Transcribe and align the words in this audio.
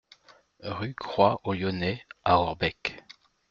Rue 0.63 0.95
Croix 0.95 1.39
aux 1.43 1.53
Lyonnais 1.53 2.01
à 2.25 2.39
Orbec 2.39 3.03